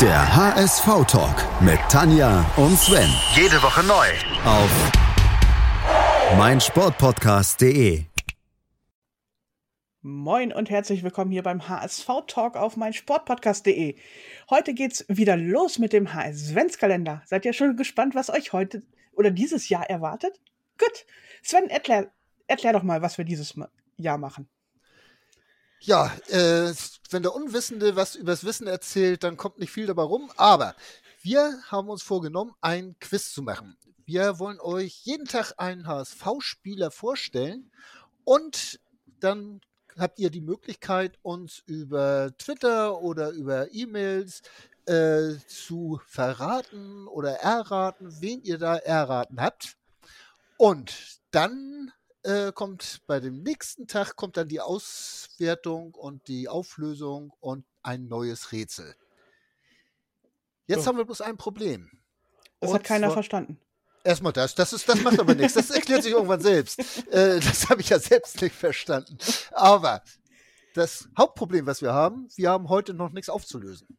[0.00, 3.08] Der HSV-Talk mit Tanja und Sven.
[3.36, 4.08] Jede Woche neu.
[4.44, 4.68] Auf
[6.36, 8.02] meinsportpodcast.de.
[10.02, 13.94] Moin und herzlich willkommen hier beim HSV-Talk auf meinsportpodcast.de.
[14.50, 17.22] Heute geht's wieder los mit dem HS-Kalender.
[17.26, 18.82] Seid ihr schon gespannt, was euch heute
[19.12, 20.40] oder dieses Jahr erwartet?
[20.76, 21.06] Gut.
[21.44, 22.10] Sven, erklär,
[22.48, 23.54] erklär doch mal, was wir dieses
[23.96, 24.48] Jahr machen.
[25.78, 26.72] Ja, äh,
[27.10, 30.30] wenn der Unwissende was übers Wissen erzählt, dann kommt nicht viel dabei rum.
[30.36, 30.74] Aber
[31.22, 33.76] wir haben uns vorgenommen, ein Quiz zu machen.
[34.06, 37.70] Wir wollen euch jeden Tag einen HSV-Spieler vorstellen
[38.24, 38.80] und
[39.20, 39.60] dann
[39.98, 44.42] habt ihr die Möglichkeit, uns über Twitter oder über E-Mails
[44.86, 49.76] äh, zu verraten oder erraten, wen ihr da erraten habt.
[50.58, 51.92] Und dann
[52.24, 58.08] äh, kommt bei dem nächsten Tag kommt dann die Auswertung und die Auflösung und ein
[58.08, 58.94] neues Rätsel.
[60.66, 60.86] Jetzt so.
[60.88, 61.90] haben wir bloß ein Problem.
[62.60, 63.60] Das und hat keiner zwar, verstanden.
[64.02, 65.54] Erstmal das, das, ist, das macht aber nichts.
[65.54, 66.78] Das erklärt sich irgendwann selbst.
[67.10, 69.18] Äh, das habe ich ja selbst nicht verstanden.
[69.52, 70.02] Aber
[70.74, 73.98] das Hauptproblem, was wir haben, wir haben heute noch nichts aufzulösen.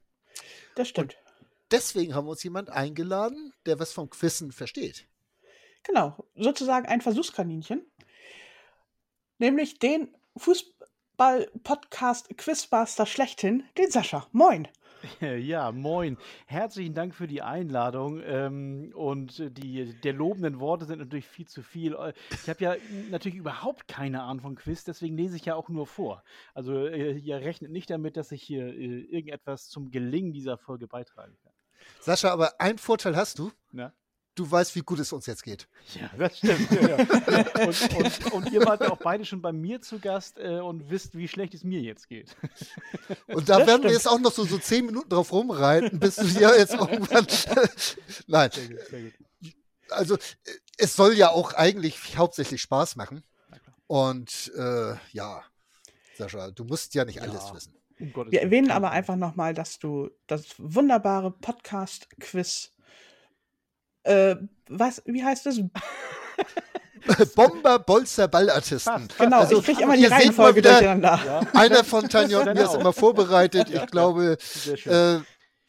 [0.75, 1.15] Das stimmt.
[1.15, 1.23] Und
[1.71, 5.07] deswegen haben wir uns jemand eingeladen, der was vom Quissen versteht.
[5.83, 7.85] Genau, sozusagen ein Versuchskaninchen
[9.37, 14.27] nämlich den Fußball-Podcast Quizmaster schlechthin, den Sascha.
[14.31, 14.67] Moin.
[15.21, 16.17] Ja, moin.
[16.45, 18.21] Herzlichen Dank für die Einladung.
[18.23, 21.93] Ähm, und die der lobenden Worte sind natürlich viel zu viel.
[21.93, 22.75] Äh, ich habe ja
[23.09, 26.23] natürlich überhaupt keine Ahnung von Quiz, deswegen lese ich ja auch nur vor.
[26.53, 30.87] Also äh, ihr rechnet nicht damit, dass ich hier äh, irgendetwas zum Gelingen dieser Folge
[30.87, 31.53] beitragen kann.
[31.99, 33.51] Sascha, aber einen Vorteil hast du.
[33.71, 33.93] Na?
[34.35, 35.67] Du weißt, wie gut es uns jetzt geht.
[35.99, 36.69] Ja, das stimmt.
[36.71, 36.97] Ja, ja.
[37.65, 40.89] Und, und, und, ihr wart ja auch beide schon bei mir zu Gast äh, und
[40.89, 42.35] wisst, wie schlecht es mir jetzt geht.
[43.27, 43.83] Und da das werden stimmt.
[43.85, 47.25] wir jetzt auch noch so, so zehn Minuten drauf rumreiten, bis du dir jetzt irgendwann.
[48.27, 48.51] Nein.
[48.51, 49.13] Sehr gut, sehr gut.
[49.89, 50.17] Also,
[50.77, 53.23] es soll ja auch eigentlich hauptsächlich Spaß machen.
[53.87, 55.43] Und äh, ja,
[56.17, 57.73] Sascha, du musst ja nicht alles wissen.
[57.99, 62.71] Um wir erwähnen aber einfach nochmal, dass du das wunderbare Podcast-Quiz
[64.05, 64.35] äh,
[64.69, 65.59] was, wie heißt das?
[67.35, 69.07] Bomber, Bolzer, Ballartisten.
[69.17, 71.19] Genau, also, ich kriege immer die Reihenfolge durcheinander.
[71.23, 71.41] Ja.
[71.53, 73.69] Einer von Tanja und mir ist immer vorbereitet.
[73.69, 74.37] Ich glaube,
[74.85, 75.17] äh,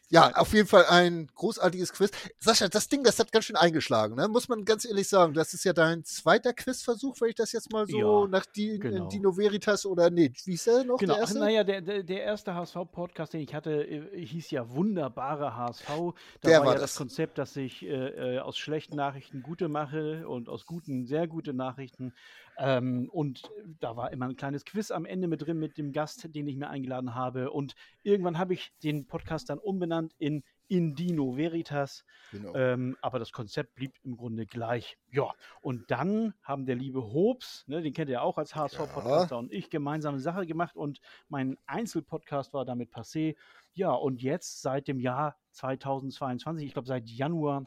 [0.09, 2.12] ja, auf jeden Fall ein großartiges Quiz.
[2.39, 4.28] Sascha, das Ding, das hat ganz schön eingeschlagen, ne?
[4.28, 5.34] muss man ganz ehrlich sagen.
[5.34, 8.78] Das ist ja dein zweiter Quizversuch, wenn ich das jetzt mal so ja, nach die,
[8.78, 9.09] genau.
[9.09, 10.99] Dino Veritas oder nee, wie ist der noch?
[10.99, 11.39] Genau, der erste?
[11.41, 15.89] naja, der, der, der erste HSV-Podcast, den ich hatte, äh, hieß ja Wunderbare HSV.
[15.89, 16.93] Da der war, war ja das.
[16.93, 21.27] das Konzept, dass ich äh, äh, aus schlechten Nachrichten gute mache und aus guten sehr
[21.27, 22.12] gute Nachrichten
[22.59, 23.50] ähm, und
[23.81, 26.56] da war immer ein kleines Quiz am Ende mit drin mit dem Gast, den ich
[26.56, 27.50] mir eingeladen habe.
[27.50, 32.05] Und irgendwann habe ich den Podcast dann umbenannt in Indino Veritas.
[32.33, 32.55] Genau.
[32.55, 34.99] Ähm, aber das Konzept blieb im Grunde gleich.
[35.11, 39.39] Ja, und dann haben der liebe Hobbs, ne, den kennt ihr auch als HSV-Podcaster, ja.
[39.39, 43.37] und ich gemeinsame Sache gemacht und mein Einzelpodcast war damit passé.
[43.75, 47.66] Ja, und jetzt seit dem Jahr 2022, ich glaube seit Januar,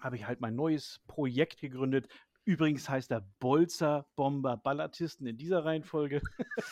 [0.00, 2.08] habe ich halt mein neues Projekt gegründet,
[2.48, 6.22] Übrigens heißt er Bolzer Bomber Ballatisten in dieser Reihenfolge.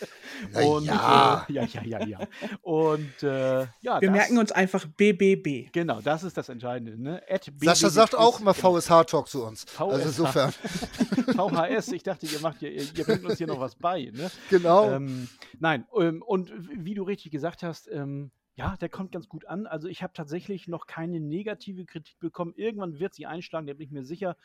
[0.55, 1.45] und, ja.
[1.47, 2.19] Äh, ja, ja, ja, ja.
[2.63, 5.71] Und äh, ja, wir das, merken uns einfach BBB.
[5.73, 6.99] Genau, das ist das Entscheidende.
[6.99, 7.23] Ne?
[7.61, 9.65] Sascha sagt auch immer VSH-Talk zu uns.
[9.65, 9.81] VSH.
[9.83, 10.53] Also insofern.
[11.37, 14.11] VHS, ich dachte, ihr macht ihr, ihr bringt uns hier noch was bei.
[14.15, 14.31] Ne?
[14.49, 14.91] Genau.
[14.91, 15.29] Ähm,
[15.61, 19.67] nein, ähm, und wie du richtig gesagt hast, ähm, ja, der kommt ganz gut an.
[19.67, 22.55] Also ich habe tatsächlich noch keine negative Kritik bekommen.
[22.57, 24.39] Irgendwann wird sie einschlagen, da bin ich mir sicher.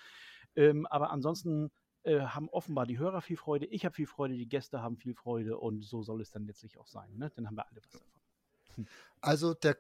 [0.56, 1.72] Ähm, aber ansonsten
[2.04, 5.14] äh, haben offenbar die Hörer viel Freude, ich habe viel Freude, die Gäste haben viel
[5.14, 7.16] Freude und so soll es dann letztlich auch sein.
[7.16, 7.32] Ne?
[7.36, 8.22] Dann haben wir alle was davon.
[8.76, 8.88] Hm.
[9.22, 9.78] Also der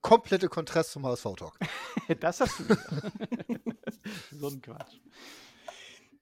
[0.00, 1.58] komplette Kontrast zum HSV-Talk.
[2.20, 3.12] das hast du gesagt.
[4.30, 5.00] so ein Quatsch.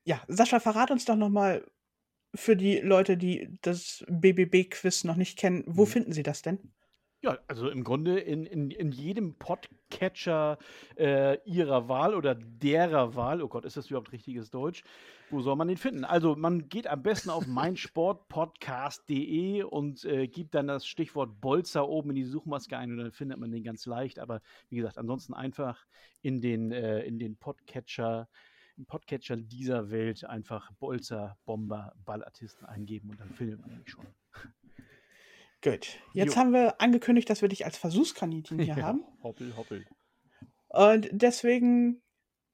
[0.04, 1.64] Ja, Sascha, verrat uns doch nochmal
[2.34, 5.88] für die Leute, die das BBB-Quiz noch nicht kennen, wo mhm.
[5.88, 6.72] finden sie das denn?
[7.24, 10.58] Ja, also im Grunde in, in, in jedem Podcatcher
[10.98, 14.82] äh, ihrer Wahl oder derer Wahl, oh Gott, ist das überhaupt richtiges Deutsch?
[15.30, 16.04] Wo soll man den finden?
[16.04, 22.10] Also man geht am besten auf meinsportpodcast.de und äh, gibt dann das Stichwort Bolzer oben
[22.10, 24.18] in die Suchmaske ein und dann findet man den ganz leicht.
[24.18, 25.86] Aber wie gesagt, ansonsten einfach
[26.22, 28.28] in den, äh, in den Podcatcher,
[28.76, 34.08] im Podcatcher dieser Welt einfach Bolzer, Bomber, Ballartisten eingeben und dann findet man mich schon.
[35.62, 35.98] Gut.
[36.12, 36.40] Jetzt jo.
[36.40, 39.04] haben wir angekündigt, dass wir dich als Versuchskaninchen hier ja, haben.
[39.22, 39.86] Hoppel, hoppel.
[40.68, 42.02] Und deswegen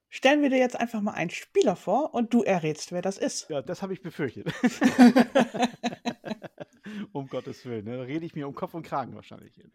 [0.09, 3.49] stellen wir dir jetzt einfach mal einen Spieler vor und du errätst, wer das ist.
[3.49, 4.53] Ja, das habe ich befürchtet.
[7.13, 7.85] um Gottes Willen.
[7.85, 7.97] Ne?
[7.97, 9.73] Da rede ich mir um Kopf und Kragen wahrscheinlich hin.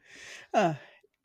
[0.52, 0.76] Ah,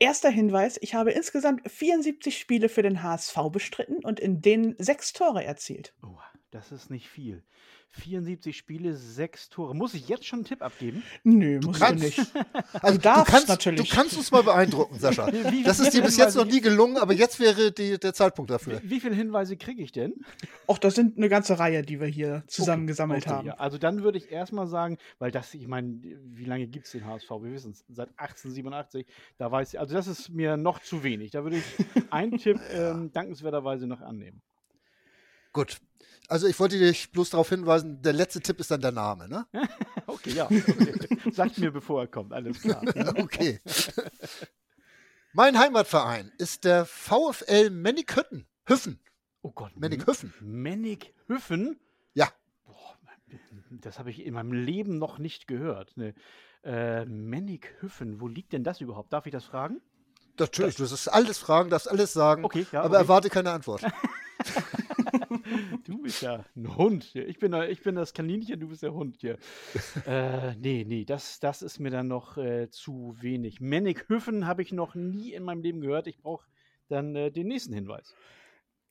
[0.01, 5.11] Erster Hinweis, ich habe insgesamt 74 Spiele für den HSV bestritten und in denen sechs
[5.11, 5.93] Tore erzielt.
[6.01, 6.17] Oh,
[6.51, 7.43] das ist nicht viel.
[7.91, 9.75] 74 Spiele, sechs Tore.
[9.75, 11.03] Muss ich jetzt schon einen Tipp abgeben?
[11.23, 12.19] Nö, musst du nicht.
[12.81, 13.89] Also du, darfst du kannst, natürlich.
[13.89, 15.27] Du kannst uns mal beeindrucken, Sascha.
[15.51, 18.51] Wie, das ist dir bis jetzt noch nie gelungen, aber jetzt wäre die, der Zeitpunkt
[18.51, 18.81] dafür.
[18.83, 20.13] Wie, wie viele Hinweise kriege ich denn?
[20.67, 23.47] Och, das sind eine ganze Reihe, die wir hier zusammengesammelt okay, okay, haben.
[23.47, 23.53] Ja.
[23.55, 27.05] Also dann würde ich erstmal sagen, weil das, ich meine, wie lange gibt es den
[27.05, 27.29] HSV?
[27.29, 29.05] Wir wissen es, seit 1887.
[29.37, 31.31] Da weiß ich, also das ist mir noch zu wenig.
[31.31, 31.63] Da würde ich
[32.11, 34.41] einen Tipp ähm, dankenswerterweise noch annehmen.
[35.51, 35.79] Gut,
[36.29, 39.47] also ich wollte dich bloß darauf hinweisen, der letzte Tipp ist dann der Name, ne?
[40.07, 40.45] okay, ja.
[40.45, 41.31] Okay.
[41.31, 42.81] Sagt mir, bevor er kommt, alles klar.
[43.17, 43.59] okay.
[45.33, 48.47] Mein Heimatverein ist der VfL Mennighütten.
[48.65, 48.99] Hüffen.
[49.41, 49.75] Oh Gott.
[49.75, 50.33] Mennighüffen.
[50.39, 51.79] Mennighüffen?
[52.13, 52.29] Ja.
[52.65, 52.97] Boah,
[53.71, 55.97] das habe ich in meinem Leben noch nicht gehört.
[55.97, 56.13] Ne.
[56.63, 59.13] Äh, Mennighüffen, wo liegt denn das überhaupt?
[59.13, 59.81] Darf ich das fragen?
[60.37, 63.03] Natürlich, du darfst alles fragen, darfst alles sagen, okay, ja, aber okay.
[63.03, 63.83] erwarte keine Antwort.
[65.85, 67.03] du bist ja ein Hund.
[67.03, 67.27] Hier.
[67.27, 69.37] Ich bin, ich bin das Kaninchen, du bist der Hund hier.
[70.05, 73.59] äh, nee, nee, das, das ist mir dann noch äh, zu wenig.
[73.59, 76.07] Hüffen habe ich noch nie in meinem Leben gehört.
[76.07, 76.45] Ich brauche
[76.87, 78.15] dann äh, den nächsten Hinweis.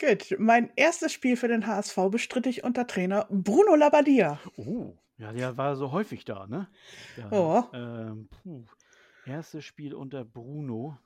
[0.00, 4.38] Gut, mein erstes Spiel für den HSV bestritt ich unter Trainer Bruno Labbadia.
[4.56, 6.68] Oh, ja, der war so häufig da, ne?
[7.16, 7.32] Ja.
[7.32, 7.64] Oh.
[7.74, 8.64] Ähm, puh.
[9.26, 10.96] Erstes Spiel unter Bruno.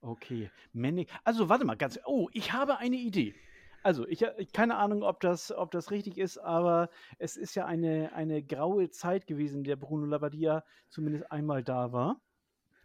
[0.00, 0.50] Okay.
[0.72, 1.06] Manning.
[1.24, 2.00] Also, warte mal, ganz.
[2.06, 3.34] Oh, ich habe eine Idee.
[3.82, 6.88] Also, ich habe keine Ahnung, ob das, ob das richtig ist, aber
[7.18, 12.20] es ist ja eine, eine graue Zeit gewesen, der Bruno Labbadia zumindest einmal da war.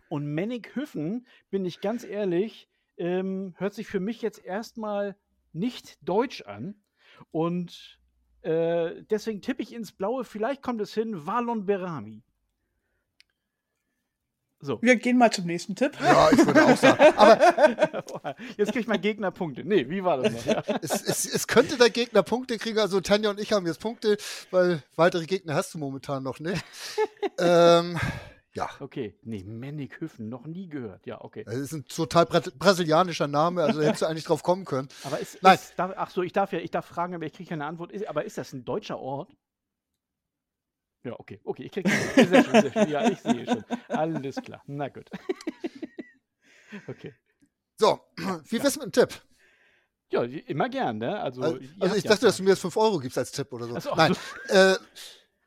[0.09, 5.15] Und Mennig Hüffen, bin ich ganz ehrlich, ähm, hört sich für mich jetzt erstmal
[5.53, 6.81] nicht deutsch an.
[7.31, 7.99] Und
[8.41, 12.23] äh, deswegen tippe ich ins Blaue, vielleicht kommt es hin, Valon Berami.
[14.59, 14.81] So.
[14.81, 15.91] Wir gehen mal zum nächsten Tipp.
[16.01, 17.13] Ja, ich würde auch sagen.
[17.17, 19.63] Aber Jetzt kriegt mein Gegner Punkte.
[19.63, 20.45] Nee, wie war das noch?
[20.47, 20.63] Ja.
[20.81, 22.79] es, es, es, könnte der Gegner Punkte kriegen.
[22.79, 24.17] Also Tanja und ich haben jetzt Punkte,
[24.49, 26.63] weil weitere Gegner hast du momentan noch nicht.
[27.37, 27.99] ähm,
[28.53, 28.69] ja.
[28.79, 31.05] Okay, nee, Hüffen, noch nie gehört.
[31.05, 31.43] Ja, okay.
[31.43, 34.87] Das ist ein total brasilianischer Name, also hättest du eigentlich drauf kommen können.
[35.03, 35.55] Aber ist, Nein.
[35.55, 37.91] Ist, darf, ach so, ich darf ja, ich darf fragen, aber ich kriege keine Antwort.
[37.91, 39.29] Ist, aber ist das ein deutscher Ort?
[41.07, 42.89] Ja, okay, okay, ich kriege sehr schön, sehr schön.
[42.89, 43.63] Ja, ich sehe schon.
[43.87, 44.61] Alles klar.
[44.67, 45.09] Na gut.
[46.87, 47.13] okay.
[47.77, 48.01] So,
[48.49, 49.21] wie wär's mit einem Tipp?
[50.09, 51.17] Ja, immer gern, ne?
[51.17, 53.67] Also, also, also ich dachte, dass du mir jetzt 5 Euro gibst als Tipp oder
[53.67, 53.79] so.
[53.79, 54.17] so Nein.
[54.49, 54.75] Äh,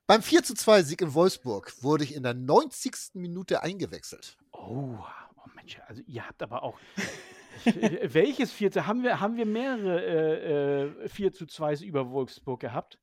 [0.07, 3.11] beim 4 zu 2 Sieg in Wolfsburg wurde ich in der 90.
[3.15, 4.39] Minute eingewechselt.
[4.53, 6.79] Oh, oh Mensch, also ihr habt aber auch.
[8.05, 12.61] welches 4 zu haben wir, haben wir mehrere äh, 4 äh, zu 2 über Wolfsburg
[12.61, 12.99] gehabt?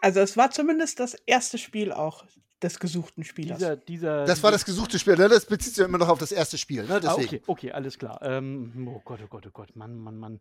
[0.00, 2.26] Also es war zumindest das erste Spiel auch
[2.62, 3.58] des gesuchten Spielers.
[3.58, 5.28] Dieser, dieser, das war das gesuchte Spiel, ne?
[5.28, 7.00] Das bezieht sich ja immer noch auf das erste Spiel, ne?
[7.04, 8.20] Ah, okay, okay, alles klar.
[8.22, 10.40] Ähm, oh Gott, oh Gott, oh Gott, Mann, Mann, Mann.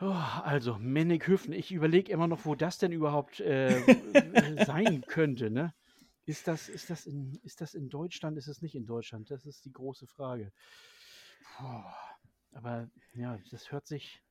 [0.00, 0.14] Oh,
[0.44, 3.82] also, Mennighöfen, ich überlege immer noch, wo das denn überhaupt äh,
[4.66, 5.74] sein könnte, ne?
[6.24, 8.38] Ist das, ist, das in, ist das in Deutschland?
[8.38, 9.30] Ist es nicht in Deutschland?
[9.30, 10.52] Das ist die große Frage.
[11.56, 11.82] Puh,
[12.52, 14.22] aber ja, das hört sich.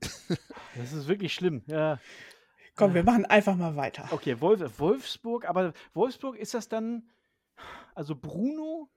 [0.76, 1.64] Das ist wirklich schlimm.
[1.66, 1.98] Ja.
[2.76, 4.08] Komm, wir machen einfach mal weiter.
[4.10, 7.08] Okay, Wolf, Wolfsburg, aber Wolfsburg ist das dann,
[7.94, 8.90] also Bruno,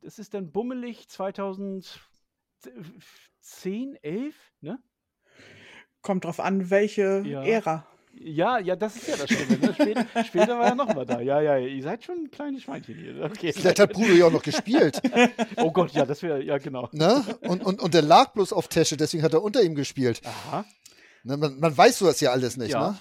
[0.00, 4.78] das ist dann bummelig 2010, 11, ne?
[6.02, 7.42] Kommt drauf an, welche ja.
[7.42, 7.86] Ära.
[8.20, 9.58] Ja, ja, das ist ja das Schlimme.
[9.58, 9.74] Ne?
[9.74, 11.20] Später, später, war er nochmal da.
[11.20, 13.24] Ja, ja, ihr seid schon ein kleines Schweinchen hier.
[13.24, 13.52] Okay.
[13.52, 15.00] Vielleicht hat Bruno ja auch noch gespielt.
[15.56, 16.88] oh Gott, ja, das wäre, ja, genau.
[16.92, 17.24] Ne?
[17.40, 20.20] Und, und, und der lag bloß auf Tesche, deswegen hat er unter ihm gespielt.
[20.24, 20.64] Aha.
[21.24, 22.90] Ne, man, man, weiß sowas ja alles nicht, ja.
[22.90, 22.98] ne?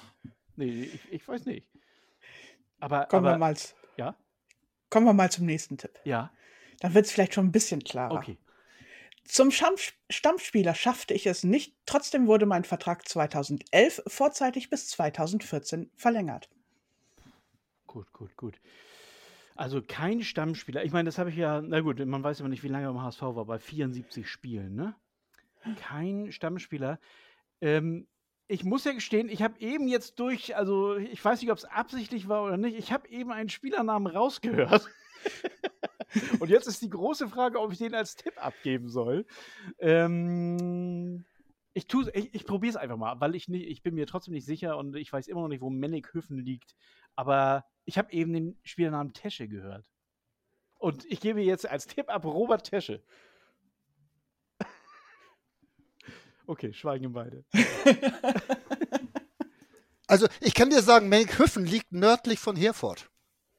[0.56, 1.70] Nee, ich, ich, weiß nicht.
[2.80, 3.56] Aber, Kommen aber, wir mal,
[3.98, 4.16] ja?
[4.90, 6.00] Kommen wir mal zum nächsten Tipp.
[6.06, 6.32] Ja.
[6.80, 8.16] Dann wird es vielleicht schon ein bisschen klarer.
[8.16, 8.38] Okay.
[9.26, 16.50] Zum Stammspieler schaffte ich es nicht, trotzdem wurde mein Vertrag 2011 vorzeitig bis 2014 verlängert.
[17.88, 18.60] Gut, gut, gut.
[19.56, 20.84] Also kein Stammspieler.
[20.84, 22.92] Ich meine, das habe ich ja, na gut, man weiß aber nicht, wie lange er
[22.92, 24.96] im HSV war, bei 74 Spielen, ne?
[25.80, 27.00] Kein Stammspieler.
[27.62, 28.08] Ähm,
[28.48, 31.66] ich muss ja gestehen, ich habe eben jetzt durch, also ich weiß nicht, ob es
[31.66, 34.90] absichtlich war oder nicht, ich habe eben einen Spielernamen rausgehört.
[36.40, 39.26] Und jetzt ist die große Frage, ob ich den als Tipp abgeben soll.
[39.80, 41.26] Ähm,
[41.74, 44.46] ich, ich, ich probiere es einfach mal, weil ich nicht, ich bin mir trotzdem nicht
[44.46, 46.76] sicher und ich weiß immer noch nicht, wo Mennighöfen liegt.
[47.16, 49.86] Aber ich habe eben den Spielernamen Tesche gehört.
[50.78, 53.02] Und ich gebe jetzt als Tipp ab Robert Tesche.
[56.46, 57.46] Okay, schweigen beide.
[60.08, 63.10] also, ich kann dir sagen, Melkhüffen liegt nördlich von Herford.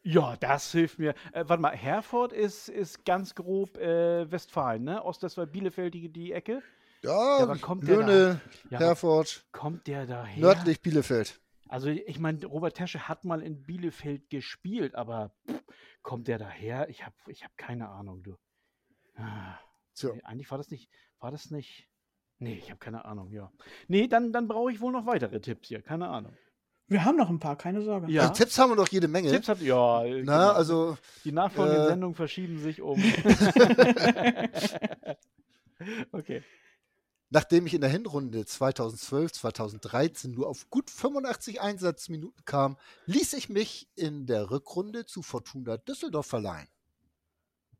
[0.03, 1.15] Ja, das hilft mir.
[1.33, 5.03] Äh, warte mal, Herford ist, ist ganz grob äh, Westfalen, ne?
[5.03, 6.63] Ostwestfalen, Bielefeld, die, die Ecke.
[7.03, 9.47] Ja, ja kommt Löhne, ja, Herford.
[9.53, 10.41] Kommt der daher?
[10.41, 11.41] Nördlich Bielefeld.
[11.69, 15.63] Also ich meine, Robert Tesche hat mal in Bielefeld gespielt, aber pff,
[16.03, 16.89] kommt der daher?
[16.89, 18.37] Ich habe ich hab keine Ahnung, du.
[19.17, 19.59] Ah,
[19.93, 20.13] so.
[20.25, 21.89] eigentlich war das nicht, war das nicht.
[22.45, 23.51] Nee, ich habe keine Ahnung, ja.
[23.89, 26.37] Nee, dann, dann brauche ich wohl noch weitere Tipps hier, keine Ahnung.
[26.89, 28.13] Wir haben noch ein paar, keine Sorge.
[28.13, 28.21] Ja.
[28.29, 29.31] Also Tipps haben wir noch jede Menge.
[29.31, 30.03] Tipps habt ja.
[30.05, 30.53] Na, genau.
[30.53, 30.99] also.
[31.25, 33.03] Die nachfolgenden äh, Sendungen verschieben sich um.
[36.13, 36.43] okay.
[37.31, 43.49] Nachdem ich in der Hinrunde 2012, 2013 nur auf gut 85 Einsatzminuten kam, ließ ich
[43.49, 46.69] mich in der Rückrunde zu Fortuna Düsseldorf verleihen.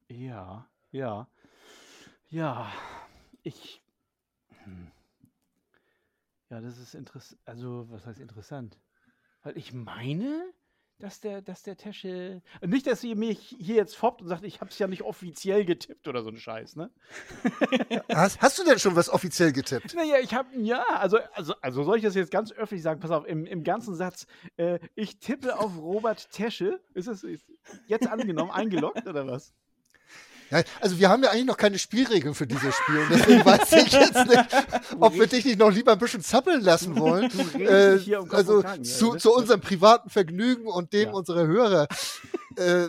[0.09, 1.29] Ja, ja.
[2.31, 2.73] Ja,
[3.43, 3.84] ich.
[4.65, 4.91] Hm.
[6.51, 7.41] Ja, das ist interessant.
[7.45, 8.79] Also, was heißt interessant?
[9.43, 10.53] Weil ich meine,
[10.99, 12.43] dass der, dass der Tesche.
[12.65, 15.65] Nicht, dass ihr mich hier jetzt foppt und sagt, ich habe es ja nicht offiziell
[15.65, 16.91] getippt oder so ein Scheiß, ne?
[18.13, 19.95] hast, hast, du denn schon was offiziell getippt?
[19.95, 23.01] Naja, ich habe, ja, also, also, also soll ich das jetzt ganz öffentlich sagen?
[23.01, 26.81] Pass auf, im, im ganzen Satz, äh, ich tippe auf Robert Tesche.
[26.95, 27.27] Ist es
[27.87, 29.53] jetzt angenommen, eingeloggt oder was?
[30.81, 33.93] Also wir haben ja eigentlich noch keine Spielregeln für dieses Spiel und deswegen weiß ich
[33.93, 34.45] jetzt nicht,
[35.01, 37.31] ob wir dich nicht noch lieber ein bisschen zappeln lassen wollen.
[37.59, 37.99] Äh,
[38.31, 41.15] also zu, zu, unserem privaten Vergnügen und dem ja.
[41.15, 41.89] unserer Hörer.
[42.57, 42.89] Äh,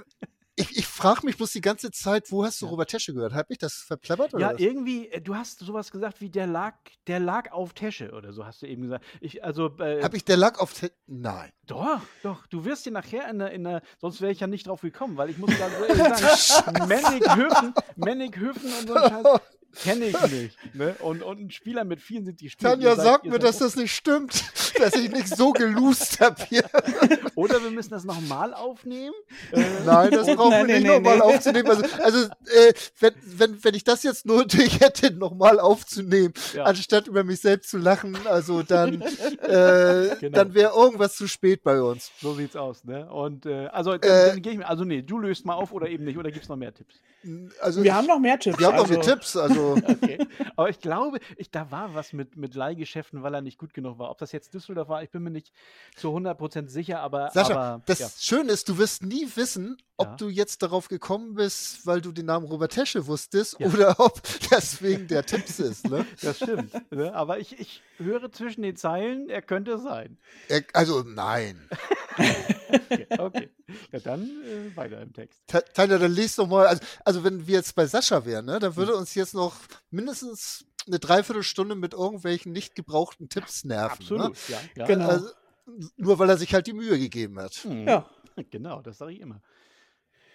[0.58, 2.72] ich, ich frage mich bloß die ganze Zeit, wo hast du ja.
[2.72, 3.34] Robert Tesche gehört?
[3.34, 4.34] Hat mich das verpleppert?
[4.34, 4.60] Oder ja, was?
[4.60, 6.76] irgendwie, äh, du hast sowas gesagt wie der lag,
[7.08, 9.04] der lag auf Tesche oder so, hast du eben gesagt.
[9.20, 10.94] Ich, also, äh, Hab ich der lag auf Tesche?
[11.08, 11.52] Nein.
[11.66, 12.48] Doch, doch.
[12.48, 15.38] Du wirst dir nachher in der, sonst wäre ich ja nicht drauf gekommen, weil ich
[15.38, 19.42] muss gerade sagen, Männighöfen, Männighöfen und so ein Scheiß.
[19.84, 20.76] Kenne ich nicht.
[20.76, 20.96] Ne?
[21.00, 22.72] Und, und ein Spieler mit 74 Spielen.
[22.72, 24.44] Tanja sagt mir, dass das nicht stimmt,
[24.78, 26.64] dass ich nicht so geloost habe hier.
[27.36, 29.16] Oder wir müssen das nochmal aufnehmen.
[29.52, 31.24] Äh, nein, das brauchen wir nicht nee, nochmal nee.
[31.24, 31.70] aufzunehmen.
[31.70, 36.64] Also, also äh, wenn, wenn, wenn ich das jetzt nötig hätte, nochmal aufzunehmen, ja.
[36.64, 40.38] anstatt über mich selbst zu lachen, also dann, äh, genau.
[40.38, 42.12] dann wäre irgendwas zu spät bei uns.
[42.22, 43.12] So sieht's aus, ne?
[43.12, 45.72] Und äh, also dann, äh, dann gehe ich mir, also nee, du löst mal auf
[45.72, 47.02] oder eben nicht, oder gibt es noch mehr Tipps?
[47.60, 48.60] Also wir haben noch mehr Tipps.
[48.60, 49.65] Wir haben also, noch mehr Tipps, also.
[49.74, 50.18] Okay.
[50.56, 54.00] Aber ich glaube, ich, da war was mit, mit Leihgeschäften, weil er nicht gut genug
[54.00, 54.12] war.
[54.12, 55.52] Ob das jetzt Düsseldorf war, ich bin mir nicht
[55.96, 57.32] zu 100% sicher, aber.
[57.32, 58.10] Sascha, aber, das ja.
[58.18, 60.16] Schöne ist, du wirst nie wissen, ob ja.
[60.16, 63.68] du jetzt darauf gekommen bist, weil du den Namen Robert Tesche wusstest ja.
[63.68, 65.90] oder ob das wegen der Tipps ist.
[65.90, 66.06] Ne?
[66.22, 66.74] Das stimmt.
[66.92, 67.14] Ne?
[67.14, 70.18] Aber ich, ich höre zwischen den Zeilen, er könnte sein.
[70.48, 71.70] Er, also nein.
[72.70, 73.50] Okay, okay.
[73.92, 75.42] Ja, dann äh, weiter im Text.
[75.74, 76.68] Tanja, dann liest doch mal.
[76.68, 79.00] Also, also, wenn wir jetzt bei Sascha wären, ne, dann würde hm.
[79.00, 79.56] uns jetzt noch
[79.90, 84.06] mindestens eine Dreiviertelstunde mit irgendwelchen nicht gebrauchten Tipps nerven.
[84.16, 84.24] Ne?
[84.24, 84.56] Absolut, ne?
[84.56, 84.60] ja.
[84.76, 84.86] ja.
[84.86, 85.08] Genau.
[85.08, 85.30] Also,
[85.98, 87.54] nur weil er sich halt die Mühe gegeben hat.
[87.64, 87.88] Hm.
[87.88, 88.10] Ja.
[88.52, 89.42] Genau, das sage ich immer.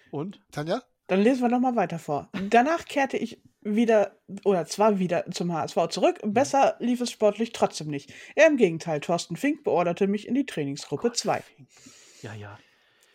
[0.09, 0.41] Und?
[0.51, 0.81] Tanja?
[1.05, 2.29] Dann lesen wir nochmal weiter vor.
[2.49, 6.19] Danach kehrte ich wieder, oder zwar wieder zum HSV zurück.
[6.23, 8.13] Besser lief es sportlich trotzdem nicht.
[8.35, 11.43] Er im Gegenteil, Thorsten Fink beorderte mich in die Trainingsgruppe 2.
[12.21, 12.57] Ja, ja.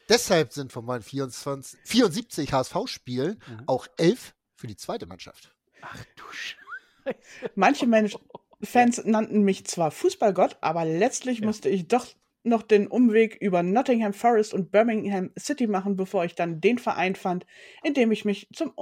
[0.08, 3.62] Deshalb sind von meinen 24, 74 HSV-Spielen mhm.
[3.66, 5.54] auch elf für die zweite Mannschaft.
[5.82, 7.18] Ach du Scheiße.
[7.54, 8.20] Manche Menschen,
[8.62, 11.46] Fans nannten mich zwar Fußballgott, aber letztlich ja.
[11.46, 12.06] musste ich doch
[12.42, 17.16] noch den Umweg über Nottingham Forest und Birmingham City machen, bevor ich dann den Verein
[17.16, 17.44] fand,
[17.82, 18.72] in dem ich mich zum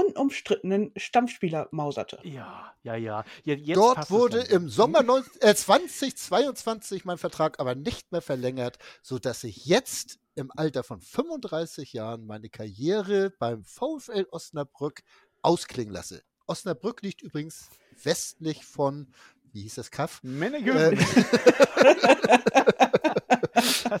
[0.00, 2.18] unumstrittenen Stammspieler mauserte.
[2.22, 3.24] Ja, ja, ja.
[3.44, 9.44] Jetzt Dort wurde im Sommer 19, äh, 2022 mein Vertrag aber nicht mehr verlängert, sodass
[9.44, 15.02] ich jetzt im Alter von 35 Jahren meine Karriere beim VfL Osnabrück
[15.42, 16.22] ausklingen lasse.
[16.46, 17.68] Osnabrück liegt übrigens
[18.02, 19.12] westlich von,
[19.52, 20.22] wie hieß das Kaff?
[20.22, 20.98] Mennegöfen.
[20.98, 21.00] Äh,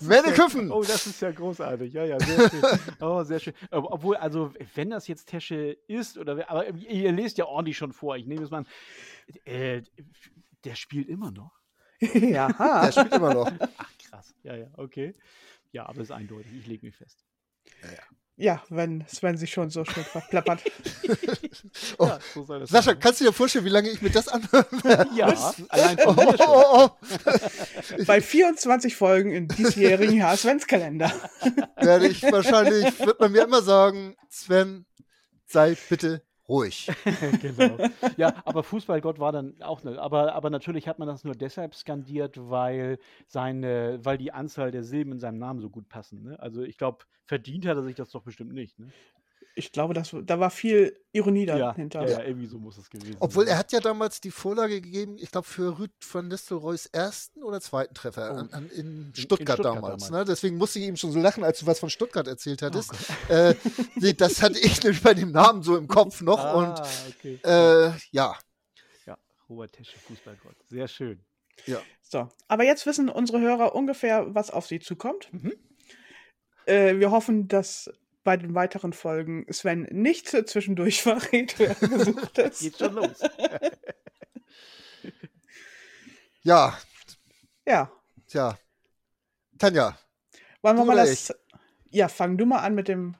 [0.02, 0.68] Männeköpfen!
[0.68, 1.92] Ja, oh, das ist ja großartig.
[1.92, 2.62] Ja, ja, sehr schön.
[3.00, 3.54] Oh, sehr schön.
[3.70, 8.16] Obwohl, also, wenn das jetzt Tesche ist, oder aber ihr lest ja ordentlich schon vor.
[8.16, 8.66] Ich nehme es mal an.
[9.44, 9.82] Äh,
[10.64, 11.52] der spielt immer noch.
[12.00, 13.52] ja, der spielt immer noch.
[13.76, 14.34] Ach, krass.
[14.42, 15.14] Ja, ja, okay.
[15.72, 16.52] Ja, aber es ist eindeutig.
[16.52, 17.24] Ich lege mich fest.
[17.82, 18.02] Ja, ja.
[18.40, 20.62] Ja, wenn Sven sich schon so schön verplappert.
[21.98, 22.06] oh.
[22.06, 22.98] ja, so Sascha, sein.
[22.98, 25.10] kannst du dir vorstellen, wie lange ich mir das anhören werde?
[25.14, 31.12] Ja, allein von oh, oh, oh, Bei 24 Folgen in diesjährigen Jahr Svens-Kalender.
[31.76, 34.86] werde ich wahrscheinlich, wird man mir immer sagen, Sven,
[35.44, 36.90] sei bitte ruhig.
[37.40, 37.78] genau.
[38.16, 41.74] Ja, aber Fußballgott war dann auch ne, aber, aber natürlich hat man das nur deshalb
[41.74, 46.22] skandiert, weil seine, weil die Anzahl der Silben in seinem Namen so gut passen.
[46.22, 46.40] Ne?
[46.40, 48.78] Also ich glaube, verdient hat er sich das doch bestimmt nicht.
[48.78, 48.88] Ne?
[49.60, 52.02] Ich glaube, das, da war viel Ironie dahinter.
[52.02, 55.16] Ja, ja, irgendwie so muss es gewesen Obwohl er hat ja damals die Vorlage gegeben,
[55.20, 58.38] ich glaube, für Rüd von Nistelrooys ersten oder zweiten Treffer oh.
[58.38, 60.04] an, an, in, Stuttgart in, Stuttgart damals.
[60.04, 60.10] damals.
[60.10, 60.24] Ne?
[60.24, 62.92] Deswegen musste ich ihm schon so lachen, als du was von Stuttgart erzählt hattest.
[63.28, 63.54] Oh äh,
[64.14, 66.40] das hatte ich nämlich bei dem Namen so im Kopf noch.
[66.40, 66.80] Ah, und
[67.18, 67.38] okay.
[67.44, 68.34] äh, ja.
[69.04, 69.18] Ja,
[69.50, 70.56] Robert Tesche, Fußballgott.
[70.70, 71.20] Sehr schön.
[71.66, 71.82] Ja.
[72.00, 75.28] So, aber jetzt wissen unsere Hörer ungefähr, was auf sie zukommt.
[75.32, 75.52] Mhm.
[76.66, 77.90] Äh, wir hoffen, dass
[78.22, 82.60] bei den weiteren Folgen Sven nicht zwischendurch verrät, wer gesucht ist.
[82.60, 83.20] Geht schon los.
[86.42, 86.78] ja.
[87.66, 87.90] Ja.
[88.26, 88.58] Tja.
[89.58, 89.98] Tanja.
[90.62, 91.34] Wollen wir mal das.
[91.90, 93.16] Ja, fang du mal an mit dem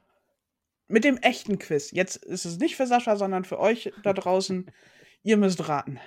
[0.86, 1.92] mit dem echten Quiz.
[1.92, 4.70] Jetzt ist es nicht für Sascha, sondern für euch da draußen.
[5.22, 6.00] Ihr müsst raten.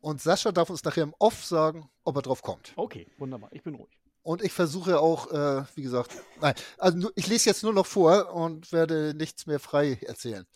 [0.00, 2.72] Und Sascha darf uns nachher im Off sagen, ob er drauf kommt.
[2.76, 3.50] Okay, wunderbar.
[3.52, 4.01] Ich bin ruhig.
[4.22, 8.32] Und ich versuche auch, äh, wie gesagt, nein, also ich lese jetzt nur noch vor
[8.32, 10.46] und werde nichts mehr frei erzählen.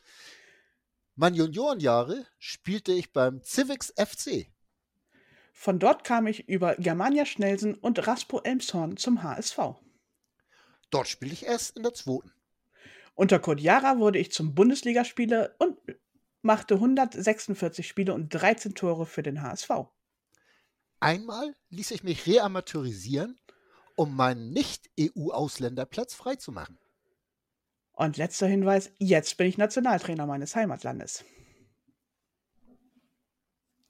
[1.16, 4.46] Meine Juniorenjahre spielte ich beim Civics FC.
[5.52, 9.58] Von dort kam ich über Germania Schnelsen und Raspo Elmshorn zum HSV.
[10.90, 12.32] Dort spielte ich erst in der zweiten.
[13.14, 15.78] Unter Kurt Jara wurde ich zum Bundesligaspieler und
[16.42, 19.70] machte 146 Spiele und 13 Tore für den HSV.
[21.00, 23.38] Einmal ließ ich mich reamateurisieren
[23.96, 26.78] um meinen Nicht-EU-Ausländerplatz freizumachen.
[27.92, 31.24] Und letzter Hinweis, jetzt bin ich Nationaltrainer meines Heimatlandes.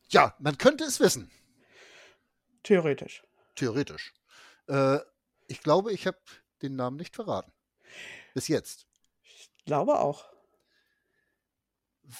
[0.08, 1.30] Ja, man könnte es wissen.
[2.62, 3.24] Theoretisch.
[3.56, 4.14] Theoretisch.
[4.68, 4.98] Äh,
[5.48, 6.18] ich glaube, ich habe
[6.62, 7.52] den Namen nicht verraten.
[8.32, 8.86] Bis jetzt.
[9.22, 10.24] Ich glaube auch.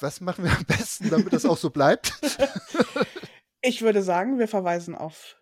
[0.00, 2.12] Was machen wir am besten, damit das auch so bleibt?
[3.61, 5.37] ich würde sagen, wir verweisen auf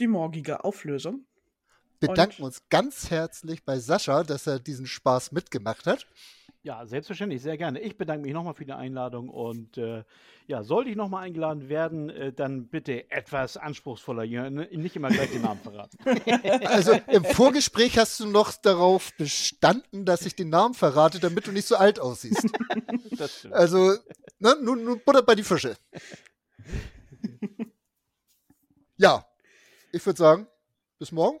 [0.00, 1.26] die morgige Auflösung
[2.08, 6.06] bedanken und uns ganz herzlich bei Sascha, dass er diesen Spaß mitgemacht hat.
[6.64, 7.80] Ja, selbstverständlich, sehr gerne.
[7.80, 10.04] Ich bedanke mich nochmal für die Einladung und äh,
[10.46, 15.42] ja, sollte ich nochmal eingeladen werden, äh, dann bitte etwas anspruchsvoller, nicht immer gleich den
[15.42, 15.98] Namen verraten.
[16.68, 21.52] Also im Vorgespräch hast du noch darauf bestanden, dass ich den Namen verrate, damit du
[21.52, 22.46] nicht so alt aussiehst.
[23.18, 23.54] Das stimmt.
[23.54, 23.94] Also,
[24.38, 25.76] ne, nun, nun Butter bei die Fische.
[28.98, 29.26] Ja,
[29.90, 30.46] ich würde sagen,
[31.00, 31.40] bis morgen.